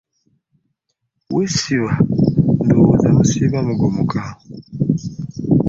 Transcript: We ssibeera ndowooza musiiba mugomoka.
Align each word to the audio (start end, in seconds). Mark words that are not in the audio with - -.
We 1.33 1.43
ssibeera 1.51 1.95
ndowooza 2.63 3.07
musiiba 3.17 3.59
mugomoka. 3.67 4.19